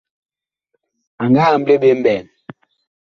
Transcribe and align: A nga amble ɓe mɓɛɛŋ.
A 1.21 1.23
nga 1.29 1.41
amble 1.53 1.75
ɓe 1.81 1.89
mɓɛɛŋ. 1.99 2.25